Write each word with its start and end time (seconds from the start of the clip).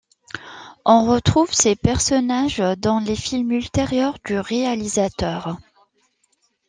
On 0.83 1.05
retrouve 1.05 1.53
ses 1.53 1.75
personnages 1.75 2.57
dans 2.79 2.97
les 2.97 3.15
films 3.15 3.51
ultérieurs 3.51 4.17
du 4.25 4.39
réalisateur. 4.39 5.57